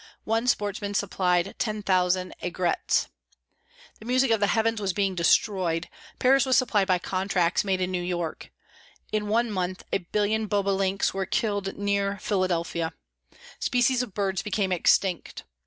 One 0.23 0.47
sportsman 0.47 0.95
supplied 0.95 1.53
10,000 1.59 2.33
aigrettes. 2.41 3.07
The 3.99 4.05
music 4.05 4.31
of 4.31 4.39
the 4.39 4.47
heavens 4.47 4.81
was 4.81 4.93
being 4.93 5.13
destroyed. 5.13 5.89
Paris 6.17 6.43
was 6.43 6.57
supplied 6.57 6.87
by 6.87 6.97
contracts 6.97 7.63
made 7.63 7.81
in 7.81 7.91
New 7.91 8.01
York. 8.01 8.51
In 9.11 9.27
one 9.27 9.51
month 9.51 9.83
a 9.93 10.03
million 10.11 10.47
bobolinks 10.47 11.13
were 11.13 11.27
killed 11.27 11.77
near 11.77 12.17
Philadelphia. 12.17 12.93
Species 13.59 14.01
of 14.01 14.15
birds 14.15 14.41
became 14.41 14.71
extinct. 14.71 15.43